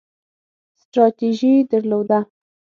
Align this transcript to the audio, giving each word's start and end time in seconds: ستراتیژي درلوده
ستراتیژي 0.81 1.53
درلوده 1.71 2.19